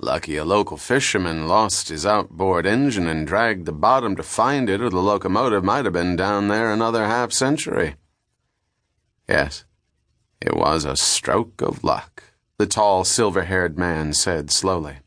Lucky 0.00 0.36
a 0.36 0.44
local 0.44 0.76
fisherman 0.76 1.48
lost 1.48 1.88
his 1.88 2.06
outboard 2.06 2.66
engine 2.66 3.08
and 3.08 3.26
dragged 3.26 3.66
the 3.66 3.72
bottom 3.72 4.14
to 4.14 4.22
find 4.22 4.70
it, 4.70 4.80
or 4.80 4.90
the 4.90 5.02
locomotive 5.02 5.64
might 5.64 5.84
have 5.84 5.94
been 5.94 6.14
down 6.14 6.46
there 6.46 6.72
another 6.72 7.06
half 7.06 7.32
century. 7.32 7.96
Yes, 9.28 9.64
it 10.40 10.56
was 10.56 10.84
a 10.84 10.96
stroke 10.96 11.60
of 11.60 11.82
luck, 11.82 12.22
the 12.58 12.66
tall, 12.66 13.02
silver 13.02 13.44
haired 13.44 13.76
man 13.76 14.12
said 14.12 14.52
slowly. 14.52 14.98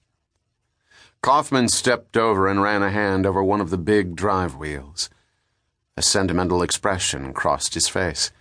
Kaufman 1.22 1.70
stepped 1.70 2.18
over 2.18 2.50
and 2.50 2.62
ran 2.62 2.84
a 2.84 2.92
hand 2.92 3.26
over 3.26 3.42
one 3.42 3.62
of 3.62 3.70
the 3.70 3.78
big 3.78 4.16
drive 4.16 4.56
wheels. 4.56 5.10
A 5.96 6.02
sentimental 6.02 6.62
expression 6.62 7.32
crossed 7.32 7.76
his 7.76 7.88
face. 7.88 8.32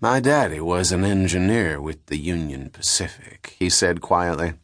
My 0.00 0.20
daddy 0.20 0.60
was 0.60 0.92
an 0.92 1.04
engineer 1.04 1.80
with 1.80 2.04
the 2.06 2.18
Union 2.18 2.68
Pacific, 2.68 3.56
he 3.58 3.70
said 3.70 4.02
quietly. 4.02 4.54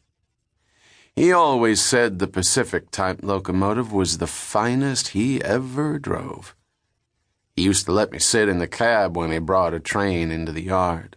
He 1.16 1.30
always 1.32 1.80
said 1.80 2.18
the 2.18 2.26
Pacific 2.26 2.90
type 2.90 3.20
locomotive 3.22 3.92
was 3.92 4.18
the 4.18 4.26
finest 4.26 5.08
he 5.08 5.40
ever 5.42 6.00
drove. 6.00 6.56
He 7.54 7.62
used 7.62 7.86
to 7.86 7.92
let 7.92 8.10
me 8.10 8.18
sit 8.18 8.48
in 8.48 8.58
the 8.58 8.66
cab 8.66 9.16
when 9.16 9.30
he 9.30 9.38
brought 9.38 9.74
a 9.74 9.80
train 9.80 10.32
into 10.32 10.50
the 10.50 10.62
yard. 10.62 11.16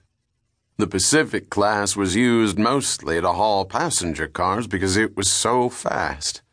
The 0.78 0.86
Pacific 0.86 1.50
class 1.50 1.96
was 1.96 2.16
used 2.16 2.60
mostly 2.60 3.20
to 3.20 3.32
haul 3.34 3.66
passenger 3.66 4.28
cars 4.28 4.68
because 4.68 4.96
it 4.96 5.18
was 5.18 5.32
so 5.32 5.68
fast. 5.68 6.44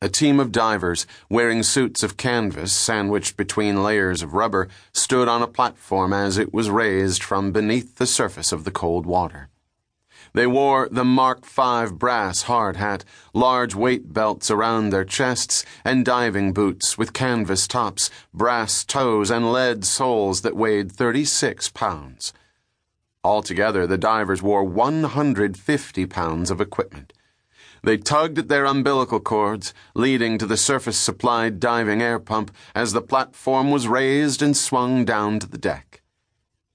A 0.00 0.08
team 0.08 0.40
of 0.40 0.50
divers, 0.50 1.06
wearing 1.30 1.62
suits 1.62 2.02
of 2.02 2.16
canvas 2.16 2.72
sandwiched 2.72 3.36
between 3.36 3.84
layers 3.84 4.20
of 4.20 4.34
rubber, 4.34 4.66
stood 4.92 5.28
on 5.28 5.42
a 5.42 5.46
platform 5.46 6.12
as 6.12 6.38
it 6.38 6.52
was 6.52 6.68
raised 6.68 7.22
from 7.22 7.52
beneath 7.52 7.98
the 7.98 8.06
surface 8.06 8.50
of 8.50 8.64
the 8.64 8.72
cold 8.72 9.06
water. 9.06 9.48
They 10.34 10.46
wore 10.46 10.88
the 10.90 11.04
Mark 11.04 11.44
V 11.44 11.92
brass 11.92 12.42
hard 12.42 12.76
hat, 12.76 13.04
large 13.34 13.74
weight 13.74 14.14
belts 14.14 14.50
around 14.50 14.88
their 14.88 15.04
chests, 15.04 15.64
and 15.84 16.06
diving 16.06 16.54
boots 16.54 16.96
with 16.96 17.12
canvas 17.12 17.68
tops, 17.68 18.10
brass 18.32 18.82
toes, 18.84 19.30
and 19.30 19.52
lead 19.52 19.84
soles 19.84 20.40
that 20.40 20.56
weighed 20.56 20.90
36 20.90 21.68
pounds. 21.70 22.32
Altogether, 23.22 23.86
the 23.86 23.98
divers 23.98 24.42
wore 24.42 24.64
150 24.64 26.06
pounds 26.06 26.50
of 26.50 26.60
equipment. 26.60 27.12
They 27.84 27.98
tugged 27.98 28.38
at 28.38 28.48
their 28.48 28.64
umbilical 28.64 29.20
cords, 29.20 29.74
leading 29.94 30.38
to 30.38 30.46
the 30.46 30.56
surface 30.56 30.96
supplied 30.96 31.60
diving 31.60 32.00
air 32.00 32.18
pump 32.18 32.52
as 32.74 32.92
the 32.92 33.02
platform 33.02 33.70
was 33.70 33.86
raised 33.86 34.40
and 34.40 34.56
swung 34.56 35.04
down 35.04 35.40
to 35.40 35.48
the 35.48 35.58
deck. 35.58 36.01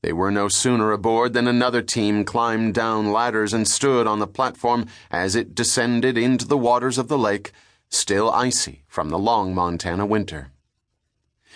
They 0.04 0.14
were 0.14 0.32
no 0.32 0.48
sooner 0.48 0.92
aboard 0.92 1.34
than 1.34 1.48
another 1.48 1.82
team 1.82 2.24
climbed 2.24 2.76
down 2.76 3.12
ladders 3.12 3.54
and 3.54 3.68
stood 3.68 4.06
on 4.06 4.20
the 4.20 4.28
platform 4.28 4.86
as 5.10 5.36
it 5.36 5.56
descended 5.56 6.18
into 6.18 6.48
the 6.48 6.58
waters 6.58 6.98
of 6.98 7.08
the 7.08 7.18
lake, 7.18 7.52
still 7.90 8.32
icy 8.32 8.84
from 8.88 9.10
the 9.10 9.18
long 9.18 9.56
Montana 9.56 10.06
winter. 10.06 10.52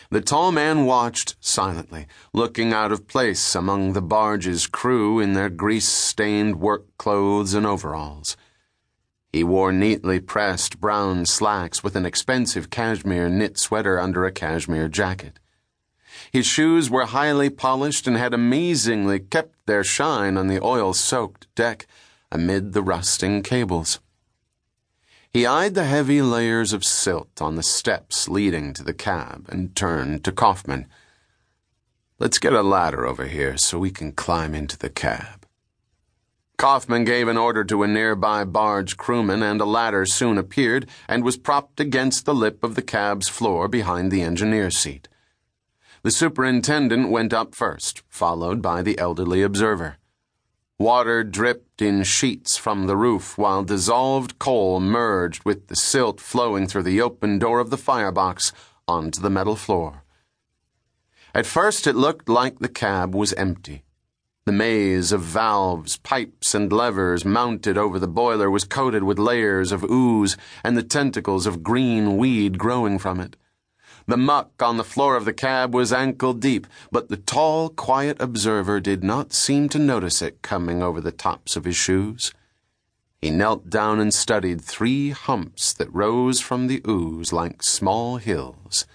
The 0.09 0.22
tall 0.22 0.52
man 0.52 0.86
watched 0.86 1.36
silently, 1.39 2.08
looking 2.33 2.73
out 2.73 2.92
of 2.92 3.08
place 3.08 3.56
among 3.56 3.94
the 3.94 4.02
barge's 4.02 4.67
crew 4.67 5.20
in 5.20 5.33
their 5.33 5.50
grease 5.50 5.88
stained 5.88 6.59
work 6.59 6.86
clothes 6.98 7.53
and 7.53 7.66
overalls. 7.66 8.36
He 9.31 9.44
wore 9.44 9.72
neatly 9.72 10.20
pressed 10.20 10.81
brown 10.81 11.26
slacks 11.26 11.83
with 11.83 11.95
an 11.95 12.05
expensive 12.05 12.70
cashmere 12.70 13.30
knit 13.30 13.58
sweater 13.58 14.00
under 14.00 14.26
a 14.26 14.31
cashmere 14.31 14.89
jacket. 14.89 15.39
His 16.31 16.45
shoes 16.45 16.90
were 16.90 17.06
highly 17.06 17.50
polished 17.50 18.08
and 18.08 18.17
had 18.17 18.34
amazingly 18.34 19.20
kept 19.20 19.56
their 19.66 19.84
shine 19.84 20.38
on 20.38 20.48
the 20.48 20.62
oil 20.62 20.94
soaked 20.94 21.48
deck 21.56 21.88
amid 22.31 22.73
the 22.73 22.81
rusting 22.81 23.44
cables. 23.44 24.00
He 25.34 25.45
eyed 25.45 25.76
the 25.76 25.86
heavy 25.86 26.22
layers 26.22 26.73
of 26.73 26.84
silt 26.84 27.42
on 27.42 27.56
the 27.56 27.64
steps 27.64 28.28
leading 28.28 28.73
to 28.73 28.84
the 28.84 28.94
cab 28.94 29.45
and 29.50 29.76
turned 29.76 30.26
to 30.26 30.32
Kaufman. 30.32 30.88
Let's 32.20 32.38
get 32.38 32.54
a 32.54 32.61
ladder 32.61 33.05
over 33.05 33.26
here 33.26 33.58
so 33.58 33.80
we 33.80 33.92
can 33.92 34.11
climb 34.11 34.54
into 34.54 34.78
the 34.78 34.89
cab. 34.89 35.48
Kaufman 36.58 37.05
gave 37.05 37.28
an 37.28 37.38
order 37.38 37.64
to 37.64 37.82
a 37.82 37.88
nearby 37.88 38.43
barge 38.43 38.95
crewman, 38.95 39.42
and 39.42 39.60
a 39.60 39.66
ladder 39.66 40.05
soon 40.05 40.38
appeared 40.38 40.88
and 41.08 41.23
was 41.23 41.36
propped 41.36 41.80
against 41.80 42.26
the 42.26 42.36
lip 42.36 42.64
of 42.64 42.76
the 42.76 42.83
cab's 42.83 43.28
floor 43.28 43.67
behind 43.67 44.11
the 44.11 44.22
engineer's 44.22 44.78
seat. 44.78 45.08
The 46.04 46.12
superintendent 46.12 47.10
went 47.10 47.32
up 47.32 47.54
first, 47.54 48.02
followed 48.10 48.60
by 48.60 48.82
the 48.82 48.98
elderly 48.98 49.44
observer. 49.44 49.98
Water 50.80 51.23
dripped 51.23 51.80
in 51.80 52.02
sheets 52.02 52.58
from 52.58 52.88
the 52.88 52.98
roof 52.98 53.38
while 53.38 53.64
dissolved 53.64 54.40
coal 54.40 54.80
merged 54.80 55.45
with 55.45 55.67
the 55.67 55.76
silt 55.76 56.20
flowing 56.20 56.66
through 56.66 56.84
the 56.84 57.00
open 57.00 57.38
door 57.38 57.60
of 57.60 57.70
the 57.70 57.78
firebox 57.78 58.52
onto 58.88 59.22
the 59.22 59.30
metal 59.30 59.56
floor. 59.56 60.04
At 61.36 61.45
first, 61.45 61.86
it 61.86 61.95
looked 61.95 62.28
like 62.28 62.58
the 62.58 62.67
cab 62.67 63.14
was 63.14 63.34
empty. 63.34 63.84
The 64.45 64.52
maze 64.52 65.11
of 65.11 65.22
valves, 65.22 65.98
pipes, 65.98 66.56
and 66.56 66.73
levers 66.73 67.23
mounted 67.23 67.78
over 67.78 68.00
the 68.00 68.08
boiler 68.08 68.50
was 68.50 68.64
coated 68.64 69.04
with 69.04 69.20
layers 69.20 69.72
of 69.72 69.84
ooze 69.84 70.36
and 70.64 70.76
the 70.76 70.82
tentacles 70.82 71.45
of 71.45 71.61
green 71.61 72.17
weed 72.17 72.58
growing 72.58 72.98
from 72.98 73.20
it. 73.20 73.38
The 74.08 74.17
muck 74.17 74.62
on 74.62 74.78
the 74.78 74.84
floor 74.84 75.16
of 75.16 75.26
the 75.26 75.34
cab 75.34 75.73
was 75.73 75.94
ankle 75.94 76.34
deep, 76.34 76.67
but 76.92 77.10
the 77.10 77.17
tall, 77.17 77.70
quiet 77.70 78.20
observer 78.20 78.80
did 78.80 79.04
not 79.04 79.34
seem 79.34 79.70
to 79.70 79.80
notice 79.80 80.22
it 80.22 80.42
coming 80.42 80.82
over 80.82 81.00
the 81.00 81.12
tops 81.12 81.56
of 81.56 81.66
his 81.66 81.76
shoes. 81.76 82.34
He 83.22 83.30
knelt 83.30 83.70
down 83.70 84.00
and 84.00 84.14
studied 84.14 84.61
three 84.61 85.11
humps 85.11 85.73
that 85.73 85.94
rose 85.94 86.40
from 86.40 86.67
the 86.67 86.82
ooze 86.88 87.32
like 87.32 87.61
small 87.61 88.17
hills. 88.17 88.86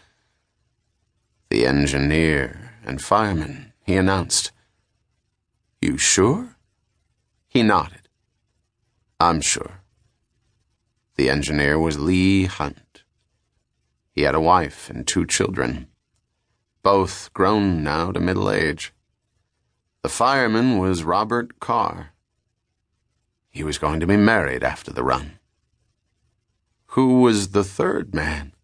The 1.49 1.65
engineer 1.65 2.73
and 2.85 3.01
fireman, 3.01 3.73
he 3.85 3.97
announced. 3.97 4.51
You 5.81 5.97
sure? 5.97 6.57
He 7.47 7.63
nodded. 7.63 8.09
I'm 9.21 9.41
sure. 9.41 9.83
The 11.17 11.31
engineer 11.31 11.79
was 11.79 11.99
Lee 11.99 12.47
Hunt. 12.47 12.79
He 14.17 14.23
had 14.23 14.35
a 14.35 14.41
wife 14.41 14.89
and 14.89 15.07
two 15.07 15.27
children, 15.27 15.89
both 16.83 17.31
grown 17.35 17.85
now 17.85 18.13
to 18.13 18.19
middle 18.19 18.51
age. 18.51 18.95
The 20.03 20.09
fireman 20.09 20.79
was 20.79 21.05
Robert 21.05 21.61
Carr. 21.61 22.15
He 23.51 23.63
was 23.63 23.77
going 23.77 24.01
to 24.01 24.07
be 24.07 24.17
married 24.17 24.65
after 24.65 24.91
the 24.91 25.05
run. 25.05 25.39
Who 26.97 27.21
was 27.21 27.51
the 27.51 27.63
third 27.63 28.15
man? 28.15 28.55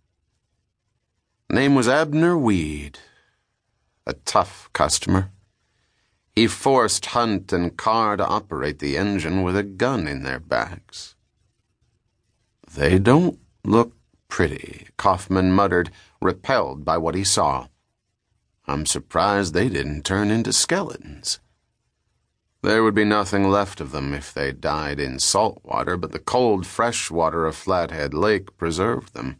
Name 1.51 1.75
was 1.75 1.87
Abner 1.87 2.39
Weed, 2.39 2.99
a 4.07 4.15
tough 4.15 4.71
customer. 4.73 5.33
He 6.35 6.47
forced 6.47 7.05
Hunt 7.05 7.53
and 7.53 7.77
Carr 7.77 8.17
to 8.17 8.27
operate 8.27 8.79
the 8.79 8.97
engine 8.97 9.43
with 9.43 9.59
a 9.59 9.63
gun 9.63 10.09
in 10.09 10.23
their 10.23 10.41
backs. 10.41 11.15
They 12.75 12.99
don't 12.99 13.39
look 13.65 13.93
pretty, 14.33 14.87
Kaufman 14.97 15.53
muttered, 15.53 15.91
repelled 16.19 16.87
by 16.87 16.97
what 16.97 17.15
he 17.15 17.23
saw. 17.23 17.67
I'm 18.67 18.87
surprised 18.87 19.53
they 19.53 19.69
didn't 19.69 20.07
turn 20.07 20.31
into 20.31 20.55
skeletons. 20.55 21.39
There 22.63 22.83
would 22.83 22.95
be 22.95 23.05
nothing 23.05 23.51
left 23.51 23.79
of 23.79 23.93
them 23.93 24.15
if 24.15 24.33
they 24.33 24.51
died 24.51 24.99
in 24.99 25.19
salt 25.19 25.61
water, 25.63 25.99
but 25.99 26.13
the 26.13 26.19
cold 26.19 26.67
fresh 26.67 27.11
water 27.11 27.45
of 27.45 27.55
Flathead 27.55 28.15
Lake 28.15 28.57
preserved 28.57 29.13
them. 29.13 29.37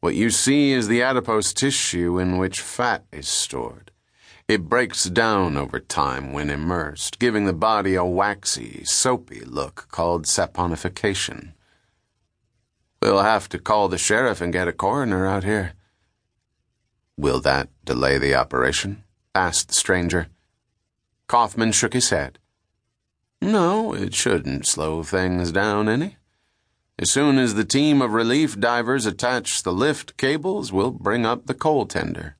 What 0.00 0.14
you 0.14 0.30
see 0.30 0.72
is 0.72 0.88
the 0.88 1.02
adipose 1.02 1.52
tissue 1.52 2.18
in 2.18 2.38
which 2.38 2.62
fat 2.62 3.04
is 3.12 3.28
stored. 3.28 3.90
It 4.48 4.70
breaks 4.70 5.04
down 5.04 5.58
over 5.58 5.78
time 5.78 6.32
when 6.32 6.48
immersed, 6.48 7.18
giving 7.18 7.44
the 7.44 7.52
body 7.52 7.96
a 7.96 8.04
waxy, 8.04 8.82
soapy 8.84 9.40
look 9.40 9.88
called 9.90 10.24
saponification. 10.24 11.52
We'll 13.00 13.22
have 13.22 13.48
to 13.50 13.58
call 13.58 13.88
the 13.88 13.98
sheriff 13.98 14.40
and 14.40 14.52
get 14.52 14.68
a 14.68 14.72
coroner 14.72 15.26
out 15.26 15.44
here. 15.44 15.74
Will 17.16 17.40
that 17.40 17.68
delay 17.84 18.18
the 18.18 18.34
operation? 18.34 19.04
asked 19.34 19.68
the 19.68 19.74
stranger. 19.74 20.28
Kaufman 21.28 21.72
shook 21.72 21.92
his 21.92 22.10
head. 22.10 22.38
No, 23.40 23.94
it 23.94 24.14
shouldn't 24.14 24.66
slow 24.66 25.02
things 25.02 25.52
down 25.52 25.88
any. 25.88 26.16
As 26.98 27.10
soon 27.10 27.38
as 27.38 27.54
the 27.54 27.64
team 27.64 28.02
of 28.02 28.12
relief 28.12 28.58
divers 28.58 29.06
attach 29.06 29.62
the 29.62 29.72
lift 29.72 30.16
cables, 30.16 30.72
we'll 30.72 30.90
bring 30.90 31.24
up 31.24 31.46
the 31.46 31.54
coal 31.54 31.86
tender. 31.86 32.36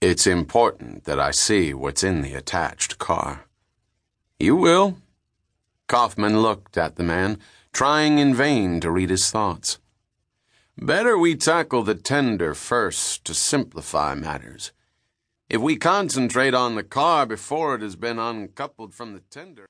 It's 0.00 0.26
important 0.26 1.04
that 1.04 1.20
I 1.20 1.32
see 1.32 1.74
what's 1.74 2.02
in 2.02 2.22
the 2.22 2.34
attached 2.34 2.98
car. 2.98 3.44
You 4.38 4.56
will. 4.56 4.96
Kaufman 5.88 6.40
looked 6.40 6.78
at 6.78 6.96
the 6.96 7.02
man 7.02 7.38
trying 7.78 8.18
in 8.18 8.34
vain 8.34 8.80
to 8.80 8.90
read 8.90 9.08
his 9.08 9.30
thoughts. 9.30 9.78
Better 10.76 11.16
we 11.16 11.36
tackle 11.36 11.84
the 11.84 11.94
tender 11.94 12.52
first 12.52 13.24
to 13.24 13.32
simplify 13.32 14.16
matters. 14.16 14.72
If 15.48 15.60
we 15.60 15.76
concentrate 15.76 16.54
on 16.54 16.74
the 16.74 16.82
car 16.82 17.24
before 17.24 17.76
it 17.76 17.82
has 17.82 17.94
been 17.94 18.18
uncoupled 18.18 18.94
from 18.94 19.12
the 19.12 19.22
tender, 19.30 19.66